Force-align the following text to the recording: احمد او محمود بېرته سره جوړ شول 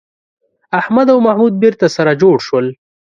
احمد 0.79 1.07
او 1.13 1.17
محمود 1.27 1.53
بېرته 1.63 1.87
سره 1.95 2.11
جوړ 2.21 2.35
شول 2.47 2.65